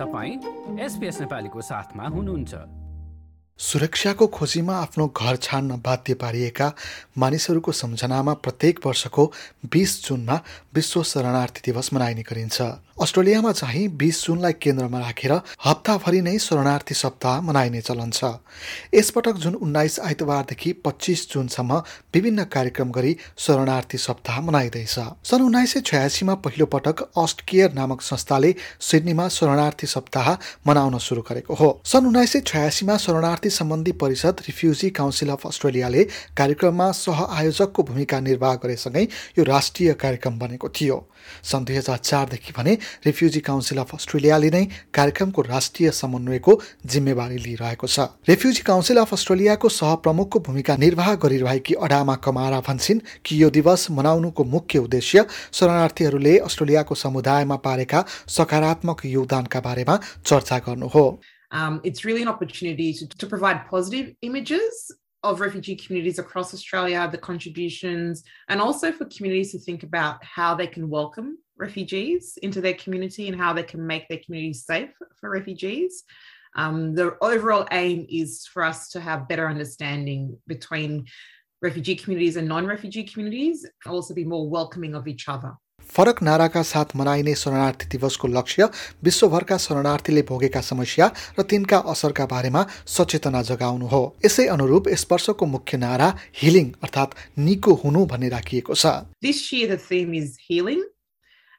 तपाईँ 0.00 0.34
एसपिएस 0.80 1.20
नेपालीको 1.20 1.60
साथमा 1.60 2.04
हुनुहुन्छ। 2.08 2.54
सुरक्षाको 3.58 4.26
खोजीमा 4.26 4.74
आफ्नो 4.74 5.06
घर 5.16 5.36
छाड्न 5.36 5.76
बाध्य 5.84 6.14
पारिएका 6.14 6.72
मानिसहरूको 7.18 7.72
सम्झनामा 7.72 8.34
प्रत्येक 8.34 8.86
वर्षको 8.86 9.26
बिस 9.72 9.92
जुनमा 10.06 10.36
विश्व 10.74 11.02
शरणार्थी 11.02 11.60
दिवस 11.64 11.92
मनाइने 11.92 12.22
गरिन्छ। 12.22 12.60
अस्ट्रेलियामा 13.00 13.50
चाहिँ 13.52 13.86
बिस 13.96 14.16
जुनलाई 14.24 14.52
केन्द्रमा 14.52 14.98
राखेर 15.00 15.32
हप्ताभरि 15.64 16.20
नै 16.20 16.36
शरणार्थी 16.38 16.94
सप्ताह 16.94 17.40
मनाइने 17.40 17.80
चलन 17.80 18.10
छ। 18.10 18.24
यसपटक 18.94 19.36
जुन 19.40 19.54
उन्नाइस 19.56 19.98
आइतबारदेखि 20.00 20.72
पच्चिस 20.84 21.22
जुनसम्म 21.32 21.78
विभिन्न 22.14 22.44
कार्यक्रम 22.46 22.90
गरी 22.90 23.16
शरणार्थी 23.38 23.98
सप्ताह 23.98 24.40
मनाइँदैछ। 24.40 24.98
सन् 25.24 25.42
उन्नाइस 25.42 25.72
सय 25.72 25.80
छयासीमा 25.80 26.34
पहिलो 26.44 26.66
पटक 26.66 27.00
अस्ट 27.16 27.40
केयर 27.48 27.72
नामक 27.72 28.02
संस्थाले 28.02 28.54
सिडनीमा 28.80 29.28
शरणार्थी 29.30 29.86
सप्ताह 29.86 30.30
मनाउन 30.68 30.98
सुरु 30.98 31.22
गरेको 31.22 31.54
हो। 31.54 31.70
सन् 31.84 32.06
उन्नाइस 32.06 32.32
सय 32.32 32.40
छयासीमा 32.46 32.96
शरणार्थी 32.98 33.50
सम्बन्धी 33.50 33.92
परिषद 33.96 34.44
रिफ्युजी 34.48 34.90
काउन्सिल 34.90 35.30
अफ 35.30 35.46
अस्ट्रेलियाले 35.46 36.04
कार्यक्रममा 36.36 36.90
सह 37.00 37.24
आयोजकको 37.24 37.82
भूमिका 37.82 38.20
निर्वाह 38.20 38.54
गरेसँगै 38.60 39.08
यो 39.38 39.44
राष्ट्रिय 39.46 39.92
कार्यक्रम 39.96 40.38
बनेको 40.38 40.68
थियो। 40.68 41.06
सन् 41.42 41.64
दुई 41.64 41.76
हजार 41.76 41.98
चारदेखि 41.98 42.52
भने 42.56 42.72
रेफ्युजी 43.06 43.40
काउन्सिल 43.40 43.78
अफ 43.78 43.94
अस्ट्रेलियाले 43.94 44.50
नै 44.50 44.64
कार्यक्रमको 44.94 45.42
राष्ट्रिय 45.42 45.90
समन्वयको 45.90 46.52
जिम्मेवारी 46.86 47.38
लिइरहेको 47.38 47.86
छ। 47.86 48.00
रेफ्युजी 48.28 48.62
काउन्सिल 48.62 48.96
अफ 48.96 49.12
अस्ट्रेलियाको 49.12 49.68
सहप्रमुखको 49.68 50.38
भूमिका 50.46 50.76
निर्वाह 50.76 51.14
गरिरहेकी 51.14 51.74
अडामा 51.74 52.14
कमारा 52.24 52.60
भन्छन् 52.68 53.00
कि 53.24 53.42
यो 53.42 53.50
दिवस 53.50 53.90
मनाउनुको 53.90 54.44
मुख्य 54.44 54.78
उद्देश्य 54.78 55.26
शरणार्थीहरूले 55.52 56.38
अस्ट्रेलियाको 56.38 56.94
समुदायमा 56.94 57.56
पारेका 57.66 58.04
सकारात्मक 58.28 59.04
योगदानका 59.06 59.60
बारेमा 59.60 60.00
चर्चा 60.26 60.58
गर्नु 60.68 60.88
हो। 60.88 61.06
Um, 61.52 61.80
it's 61.82 62.04
really 62.04 62.22
an 62.22 62.28
opportunity 62.28 62.92
to, 62.94 63.08
to 63.08 63.26
provide 63.26 63.66
positive 63.68 64.14
images 64.22 64.92
of 65.22 65.40
refugee 65.40 65.76
communities 65.76 66.18
across 66.18 66.54
Australia, 66.54 67.08
the 67.10 67.18
contributions, 67.18 68.24
and 68.48 68.60
also 68.60 68.90
for 68.90 69.04
communities 69.06 69.52
to 69.52 69.58
think 69.58 69.82
about 69.82 70.22
how 70.24 70.54
they 70.54 70.66
can 70.66 70.88
welcome 70.88 71.38
refugees 71.58 72.38
into 72.42 72.60
their 72.60 72.74
community 72.74 73.28
and 73.28 73.36
how 73.36 73.52
they 73.52 73.62
can 73.62 73.86
make 73.86 74.08
their 74.08 74.20
communities 74.24 74.64
safe 74.64 74.90
for 75.20 75.30
refugees. 75.30 76.04
Um, 76.56 76.94
the 76.94 77.16
overall 77.20 77.66
aim 77.70 78.06
is 78.08 78.46
for 78.46 78.64
us 78.64 78.88
to 78.90 79.00
have 79.00 79.28
better 79.28 79.46
understanding 79.46 80.36
between 80.46 81.06
refugee 81.62 81.94
communities 81.94 82.36
and 82.36 82.48
non 82.48 82.66
refugee 82.66 83.04
communities, 83.04 83.66
also 83.86 84.14
be 84.14 84.24
more 84.24 84.48
welcoming 84.48 84.94
of 84.94 85.06
each 85.06 85.28
other. 85.28 85.52
फरक 85.96 86.22
नाराका 86.22 86.62
साथ 86.62 86.94
मनाइने 86.96 87.34
शरणार्थी 87.34 87.86
दिवसको 87.92 88.28
लक्ष्य 88.28 88.66
विश्वभरका 89.04 89.56
शरणार्थीले 89.66 90.22
भोगेका 90.28 90.60
समस्या 90.62 91.08
र 91.38 91.42
तिनका 91.50 91.78
असरका 91.92 92.26
बारेमा 92.32 92.62
सचेतना 92.96 93.42
जगाउनु 93.50 93.86
हो 93.94 94.02
यसै 94.24 94.46
अनुरूप 94.54 94.88
यस 94.94 95.06
वर्षको 95.10 95.46
मुख्य 95.56 95.78
नारा 95.86 96.08
हिलिङ 96.42 96.70
अर्थात् 96.86 97.18
निको 97.48 97.74
हुनु 97.82 98.06
भन्ने 98.14 98.28
राखिएको 98.36 98.74
छ. 98.74 98.86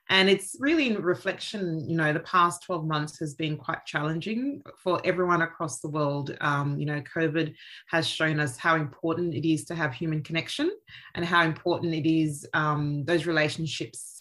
And 0.09 0.29
it's 0.29 0.57
really 0.59 0.87
in 0.87 1.01
reflection, 1.01 1.89
you 1.89 1.95
know, 1.95 2.11
the 2.11 2.19
past 2.19 2.63
12 2.63 2.85
months 2.85 3.17
has 3.19 3.33
been 3.33 3.55
quite 3.55 3.85
challenging 3.85 4.61
for 4.83 4.99
everyone 5.05 5.41
across 5.41 5.79
the 5.79 5.87
world. 5.87 6.35
Um, 6.41 6.77
you 6.77 6.85
know, 6.85 7.01
COVID 7.15 7.53
has 7.87 8.07
shown 8.07 8.41
us 8.41 8.57
how 8.57 8.75
important 8.75 9.33
it 9.33 9.49
is 9.49 9.63
to 9.65 9.73
have 9.75 9.93
human 9.93 10.21
connection 10.21 10.69
and 11.15 11.23
how 11.23 11.43
important 11.45 11.93
it 11.93 12.05
is 12.05 12.45
um, 12.53 13.05
those 13.05 13.25
relationships 13.25 14.20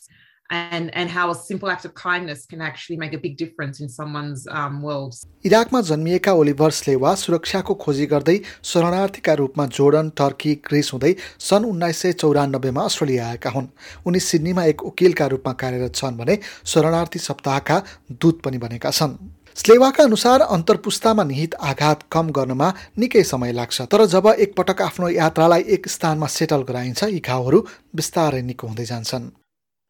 इराकमा 5.46 5.80
जन्मिएका 5.80 6.32
Oliver 6.32 6.70
saliva 6.70 7.14
सुरक्षाको 7.14 7.74
खोजी 7.74 8.06
गर्दै 8.06 8.38
शरणार्थीका 8.64 9.34
रूपमा 9.34 9.66
Jordan 9.66 10.08
Turkey 10.10 10.54
Greece 10.54 10.92
हुँदै 10.92 11.14
सन् 11.38 11.64
उन्नाइस 11.64 12.02
सय 12.02 12.12
चौरानब्बेमा 12.12 12.82
Australia 12.82 13.28
आएका 13.28 13.50
हुन्। 13.50 13.66
उनी 14.06 14.20
सिडनीमा 14.20 14.64
एक 14.64 14.82
वकिलका 14.84 15.26
रूपमा 15.26 15.52
कार्यरत 15.52 15.94
छन् 15.94 16.18
भने 16.18 16.38
शरणार्थी 16.66 17.18
सप्ताहका 17.18 17.82
दूत 18.12 18.42
पनि 18.42 18.58
बनेका 18.58 18.90
छन्। 18.90 19.16
स्लेवाका 19.56 20.04
अनुसार 20.04 20.40
अन्तर्पुस्तामा 20.40 21.24
निहित 21.24 21.54
आघात 21.54 22.02
कम 22.12 22.30
गर्नमा 22.30 22.72
निकै 22.98 23.22
समय 23.22 23.52
लाग्छ 23.52 23.82
तर 23.82 24.06
जब 24.06 24.26
एकपटक 24.38 24.82
आफ्नो 24.82 25.08
यात्रालाई 25.08 25.62
एक 25.68 25.88
स्थानमा 25.88 26.26
सेटल 26.26 26.62
गराइन्छ 26.62 27.04
यी 27.04 27.20
घाउहरू 27.20 27.66
बिस्तारै 27.96 28.42
निको 28.42 28.66
हुँदै 28.66 28.84
जान्छन्। 28.84 29.39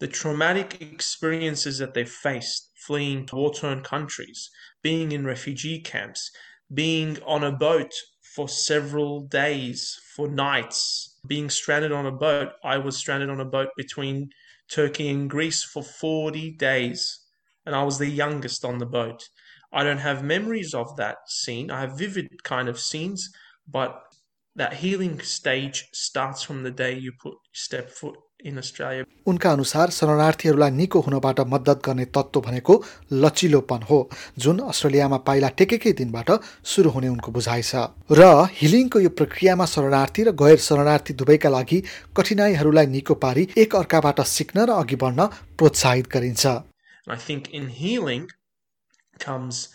The 0.01 0.09
traumatic 0.09 0.81
experiences 0.81 1.79
that 1.79 1.95
they 1.95 2.05
faced 2.05 2.71
fleeing 2.75 3.29
war 3.33 3.53
torn 3.53 3.83
countries, 3.83 4.51
being 4.83 5.13
in 5.13 5.27
refugee 5.27 5.79
camps, 5.79 6.31
being 6.73 7.23
on 7.25 7.45
a 7.45 7.53
boat 7.53 7.93
for 8.35 8.49
several 8.49 9.21
days, 9.21 10.01
for 10.17 10.27
nights, 10.27 11.19
being 11.27 11.51
stranded 11.51 11.93
on 11.93 12.07
a 12.07 12.13
boat. 12.13 12.53
I 12.65 12.79
was 12.79 12.97
stranded 12.97 13.29
on 13.29 13.41
a 13.41 13.45
boat 13.45 13.69
between 13.77 14.31
Turkey 14.71 15.09
and 15.09 15.29
Greece 15.29 15.63
for 15.63 15.83
40 15.83 16.53
days, 16.53 17.27
and 17.67 17.75
I 17.75 17.83
was 17.83 17.99
the 17.99 18.09
youngest 18.09 18.65
on 18.65 18.79
the 18.79 18.87
boat. 18.87 19.29
I 19.73 19.85
don't 19.85 19.99
have 19.99 20.25
memories 20.25 20.73
of 20.73 20.97
that 20.97 21.19
scene. 21.29 21.71
I 21.71 21.81
have 21.81 21.99
vivid 21.99 22.43
kind 22.43 22.69
of 22.69 22.81
scenes, 22.81 23.29
but 23.69 24.01
that 24.57 24.75
healing 24.75 25.21
stage 25.21 25.89
starts 25.93 26.43
from 26.43 26.63
the 26.63 26.71
day 26.71 26.99
you 26.99 27.13
put 27.21 27.35
step 27.53 27.91
foot 27.91 28.17
उनका 28.41 29.51
अनुसार 29.53 29.91
शरणार्थीहरूलाई 29.91 30.71
निको 30.71 31.01
हुनबाट 31.07 31.41
मद्दत 31.53 31.83
गर्ने 31.87 32.05
तत्त्व 32.17 32.41
भनेको 32.41 32.75
लचिलोपन 33.13 33.83
हो 33.91 33.99
जुन 34.39 34.59
अस्ट्रेलियामा 34.73 35.19
पाइला 35.29 35.49
टेकेकै 35.61 35.93
दिनबाट 36.01 36.31
सुरु 36.65 36.91
हुने 36.91 37.09
उनको 37.09 37.33
बुझाइ 37.33 37.63
छ। 37.63 37.75
र 38.11 38.49
हिलिङको 38.61 39.01
यो 39.01 39.11
प्रक्रियामा 39.21 39.67
शरणार्थी 39.75 40.23
र 40.25 40.33
गैर 40.43 40.57
शरणार्थी 40.69 41.13
दुवैका 41.21 41.51
लागि 41.57 41.79
कठिनाइहरूलाई 42.17 42.87
निको 42.97 43.15
पारी 43.25 43.49
एक 43.65 43.77
अर्काबाट 43.77 44.21
सिक्न 44.37 44.65
र 44.65 44.71
अघि 44.81 44.97
बढ्न 45.05 45.27
प्रोत्साहित 45.59 46.07
गरिन्छ। 46.09 46.47
I 47.09 47.17
think 47.17 47.53
in 47.53 47.69
healing 47.69 48.25
comes 49.19 49.69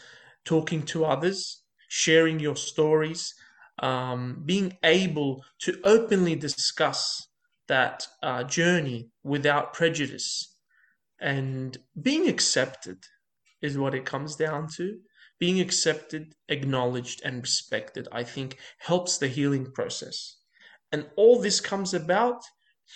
talking 0.46 0.82
to 0.94 1.06
others, 1.06 1.62
sharing 1.92 2.40
your 2.40 2.56
stories, 2.56 3.34
um, 3.84 4.22
being 4.46 4.74
able 4.84 5.44
to 5.60 5.78
openly 5.84 6.36
discuss 6.36 7.02
that 7.69 8.07
uh, 8.23 8.43
journey 8.45 9.11
without 9.23 9.73
prejudice. 9.73 10.57
And 11.21 11.77
being 12.01 12.29
accepted 12.29 12.99
is 13.63 13.79
what 13.79 13.95
it 13.95 14.05
comes 14.05 14.37
down 14.37 14.69
to. 14.77 14.99
Being 15.39 15.61
accepted, 15.61 16.35
acknowledged, 16.49 17.23
and 17.25 17.41
respected, 17.41 18.09
I 18.13 18.25
think, 18.25 18.59
helps 18.79 19.19
the 19.19 19.29
healing 19.29 19.73
process. 19.73 20.37
And 20.93 21.07
all 21.17 21.41
this 21.41 21.61
comes 21.61 21.95
about 21.95 22.43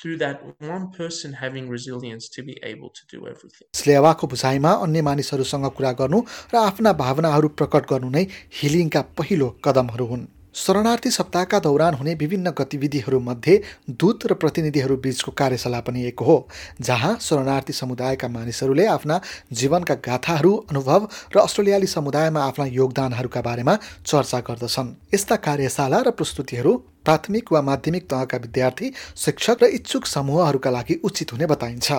through 0.01 0.17
that 0.19 0.43
one 0.59 0.91
person 0.91 1.33
having 1.33 1.69
resilience 1.69 2.29
to 2.29 2.43
be 2.43 2.59
able 2.63 2.91
to 2.91 3.03
do 3.09 3.27
everything. 3.33 3.69
स्लेवाको 3.81 4.27
बुझाइमा 4.27 4.73
अन्य 4.87 5.03
मानिसहरूसँग 5.09 5.67
कुरा 5.77 5.93
गर्नु 6.01 6.21
र 6.53 6.57
आफ्ना 6.69 6.93
भावनाहरू 7.03 7.49
प्रकट 7.61 7.87
गर्नु 7.93 8.11
नै 8.17 8.25
हिलिङका 8.61 9.03
पहिलो 9.21 9.49
कदमहरू 9.65 10.07
हुन् 10.13 10.27
शरणार्थी 10.56 11.10
सप्ताहका 11.12 11.60
दौरान 11.60 11.94
हुने 11.94 12.14
विभिन्न 12.20 12.50
गतिविधिहरूमध्ये 12.58 13.56
दूत 14.02 14.26
र 14.26 14.34
प्रतिनिधिहरू 14.34 14.96
बीचको 14.98 15.32
कार्यशाला 15.38 15.80
पनि 15.80 16.06
एक 16.08 16.20
हो 16.20 16.38
जहाँ 16.82 17.16
शरणार्थी 17.22 17.74
समुदायका 17.74 18.28
मानिसहरूले 18.28 18.86
आफ्ना 18.86 19.20
जीवनका 19.54 19.96
गाथाहरू 20.08 20.56
अनुभव 20.70 21.08
र 21.36 21.40
अस्ट्रेलियाली 21.40 21.88
समुदायमा 21.88 22.44
आफ्ना 22.44 22.66
योगदानहरूका 22.66 23.42
बारेमा 23.42 23.76
चर्चा 24.06 24.40
गर्दछन्। 24.50 24.94
यस्ता 25.14 25.36
कार्यशाला 25.48 26.00
र 26.08 26.12
प्रस्तुतिहरू 26.18 26.76
प्राथमिक 27.06 27.52
वा 27.54 27.62
माध्यमिक 27.70 28.10
तहका 28.10 28.38
विद्यार्थी 28.46 28.92
शिक्षक 29.26 29.64
र 29.64 29.70
इच्छुक 29.78 30.06
समूहहरूका 30.06 30.70
लागि 30.70 31.00
उचित 31.04 31.34
हुने 31.34 31.46
बताइन्छ। 31.46 31.92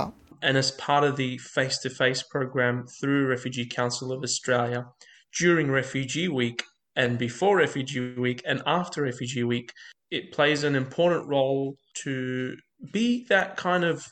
And 0.43 0.57
as 0.57 0.73
part 0.73 1.05
of 1.05 1.17
the 1.17 1.37
face 1.39 1.79
to 1.79 1.91
face 1.91 2.23
program 2.35 2.85
through 2.89 3.29
Refugee 3.29 3.69
Council 3.69 4.11
of 4.11 4.23
Australia, 4.25 4.85
during 5.35 5.71
Refugee 5.71 6.29
Week, 6.29 6.63
and 7.01 7.17
before 7.19 7.57
Refugee 7.57 8.13
Week 8.27 8.43
and 8.45 8.63
after 8.67 9.01
Refugee 9.01 9.43
Week, 9.43 9.73
it 10.11 10.33
plays 10.33 10.65
an 10.65 10.75
important 10.75 11.27
role 11.27 11.79
to 12.03 12.55
be 12.93 13.25
that 13.31 13.57
kind 13.57 13.85
of 13.85 14.07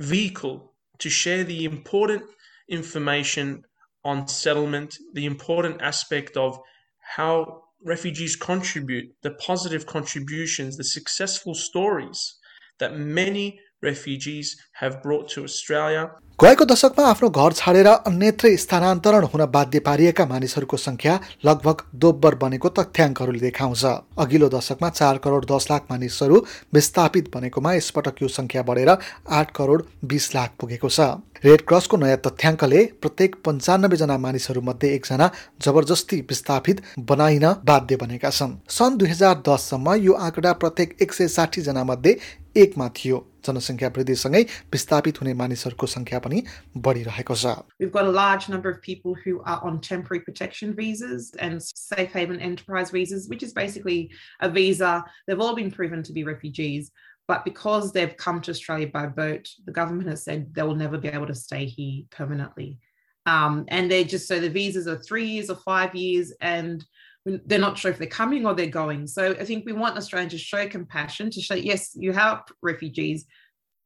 vehicle 0.00 0.74
to 0.98 1.08
share 1.08 1.44
the 1.44 1.64
important 1.64 2.24
information 2.68 3.62
on 4.04 4.26
settlement, 4.26 4.98
the 5.12 5.24
important 5.24 5.80
aspect 5.80 6.36
of 6.36 6.58
how 6.98 7.62
refugees 7.84 8.34
contribute, 8.34 9.08
the 9.22 9.34
positive 9.48 9.86
contributions, 9.86 10.76
the 10.76 10.90
successful 10.98 11.54
stories 11.54 12.38
that 12.80 12.98
many 12.98 13.60
refugees 13.82 14.56
have 14.80 15.02
brought 15.02 15.28
to 15.28 15.44
Australia. 15.44 16.10
गएको 16.38 16.64
दशकमा 16.64 17.04
आफ्नो 17.06 17.28
घर 17.30 17.52
छाडेर 17.52 17.86
अन्यत्रै 17.86 18.56
स्थानान्तरण 18.56 19.24
हुन 19.32 19.44
बाध्य 19.46 19.78
पारिएका 19.88 20.24
मानिसहरूको 20.26 20.76
संख्या 20.76 21.18
लगभग 21.44 21.82
दोब्बर 22.04 22.34
बनेको 22.34 22.68
तथ्याङ्कहरूले 22.78 23.40
देखाउँछ। 23.40 23.84
अघिल्लो 24.18 24.48
दशकमा 24.48 24.88
चार 24.90 25.18
करोड 25.24 25.44
दस 25.52 25.66
लाख 25.70 25.86
मानिसहरू 25.90 26.36
विस्थापित 26.74 27.30
बनेकोमा 27.34 27.74
यसपटक 27.74 28.22
यो 28.22 28.28
संख्या 28.28 28.62
बढेर 28.62 28.90
आठ 29.30 29.50
करोड 29.54 29.84
बिस 30.04 30.34
लाख 30.34 30.50
पुगेको 30.60 30.88
छ। 30.88 31.00
रेड 31.44 31.62
क्रसको 31.68 31.96
नयाँ 31.96 32.18
तथ्याङ्कले 32.26 32.84
प्रत्येक 33.02 33.34
पन्चानब्बेजना 33.44 34.18
मानिसहरूमध्ये 34.18 34.94
एकजना 34.94 35.30
जबरजस्ती 35.62 36.20
विस्थापित 36.30 36.82
बनाइन 36.98 37.46
बाध्य 37.66 37.96
बनेका 38.02 38.30
छन्। 38.30 38.58
सन् 38.68 38.98
दुई 38.98 39.08
हजार 39.08 39.42
दससम्म 39.48 39.94
यो 40.02 40.12
आँकडा 40.26 40.52
प्रत्येक 40.62 40.96
एक 41.02 41.12
सय 41.12 41.28
साठी 41.28 41.60
मध्ये 41.84 42.18
एकमा 42.57 42.87
थियो 42.99 43.17
जनसङ्ख्या 43.45 43.89
वृद्धिसँगै 43.95 44.41
विस्थापित 44.75 45.21
हुने 45.21 45.33
मानिसहरूको 45.41 45.87
सङ्ख्या 45.93 46.19
पनि 46.25 46.43
बढिरहेको 46.87 47.35
छ 47.41 47.53
We've 47.79 47.91
got 47.97 48.09
a 48.11 48.15
large 48.17 48.49
number 48.53 48.69
of 48.69 48.81
people 48.81 49.15
who 49.23 49.41
are 49.41 49.59
on 49.63 49.79
temporary 49.89 50.23
protection 50.29 50.73
visas 50.79 51.31
and 51.39 51.61
safe 51.63 52.11
haven 52.11 52.39
enterprise 52.39 52.91
visas, 52.91 53.29
which 53.29 53.43
is 53.43 53.53
basically 53.53 53.99
a 54.41 54.49
visa. 54.49 54.93
They've 55.27 55.45
all 55.47 55.55
been 55.61 55.71
proven 55.71 56.03
to 56.09 56.13
be 56.13 56.23
refugees, 56.23 56.91
but 57.27 57.45
because 57.45 57.91
they've 57.91 58.17
come 58.17 58.41
to 58.41 58.51
Australia 58.51 58.87
by 58.87 59.05
boat, 59.07 59.49
the 59.65 59.71
government 59.71 60.09
has 60.09 60.23
said 60.23 60.53
they 60.53 60.63
will 60.63 60.75
never 60.75 60.97
be 60.97 61.09
able 61.09 61.27
to 61.27 61.35
stay 61.35 61.65
here 61.65 62.03
permanently. 62.09 62.79
Um, 63.25 63.65
and 63.67 63.91
they're 63.91 64.05
just 64.05 64.27
so 64.27 64.39
the 64.39 64.49
visas 64.49 64.87
are 64.87 64.97
three 64.97 65.25
years 65.25 65.49
or 65.49 65.57
five 65.57 65.93
years, 65.93 66.33
and 66.39 66.83
they're 67.25 67.59
not 67.59 67.77
sure 67.77 67.91
if 67.91 67.97
they're 67.97 68.07
coming 68.07 68.45
or 68.45 68.53
they're 68.53 68.67
going. 68.67 69.07
So 69.07 69.31
I 69.31 69.43
think 69.43 69.65
we 69.65 69.73
want 69.73 69.97
Australia 69.97 70.29
to 70.29 70.37
show 70.37 70.67
compassion, 70.67 71.29
to 71.31 71.41
show, 71.41 71.55
yes, 71.55 71.91
you 71.95 72.13
have 72.13 72.43
refugees, 72.61 73.25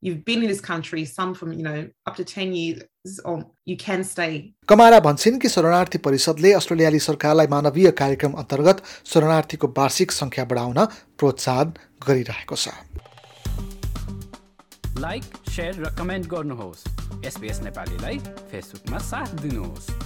you've 0.02 0.24
been 0.24 0.42
in 0.42 0.48
this 0.48 0.60
country, 0.60 1.04
some 1.04 1.34
from, 1.34 1.52
you 1.52 1.62
know, 1.62 1.88
up 2.06 2.16
to 2.16 2.24
10 2.24 2.52
years, 2.52 3.20
or 3.24 3.44
you 3.64 3.76
can 3.76 4.04
stay. 4.04 4.54
कमारा 4.68 5.00
भन्छन् 5.00 5.38
कि 5.42 5.48
शरणार्थी 5.48 5.98
परिषदले 6.06 6.52
अस्ट्रेलियाली 6.52 6.98
सरकारलाई 6.98 7.46
मानवीय 7.54 7.90
कार्यक्रम 8.02 8.32
अन्तर्गत 8.42 8.82
शरणार्थीको 9.12 9.68
वार्षिक 9.78 10.12
सङ्ख्या 10.12 10.44
बढाउन 10.52 10.84
प्रोत्साहन 11.18 11.74
गरिरहेको 12.06 12.56
छ 12.56 12.74
लाइक 14.98 15.24
सेयर 15.50 15.74
र 15.82 15.90
कमेन्ट 15.98 16.26
गर्नुहोस् 16.34 16.82
एसपिएस 17.26 17.60
नेपालीलाई 17.62 18.18
फेसबुकमा 18.50 18.98
साथ 19.10 19.34
दिनुहोस् 19.42 20.05